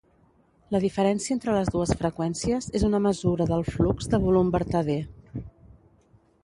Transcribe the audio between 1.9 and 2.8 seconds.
freqüències